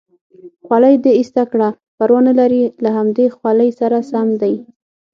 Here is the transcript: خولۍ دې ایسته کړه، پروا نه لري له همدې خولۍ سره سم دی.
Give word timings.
خولۍ 0.65 0.95
دې 1.03 1.11
ایسته 1.19 1.43
کړه، 1.51 1.69
پروا 1.97 2.19
نه 2.27 2.33
لري 2.39 2.63
له 2.83 2.89
همدې 2.97 3.25
خولۍ 3.35 3.69
سره 3.79 3.97
سم 4.11 4.27
دی. 4.41 4.53